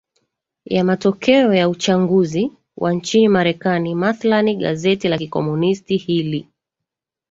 [0.65, 6.47] ya matokeo ya uchanguzi wa nchini marekani mathlan gazeti la kikomunisti hili